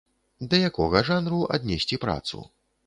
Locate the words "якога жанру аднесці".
0.69-2.03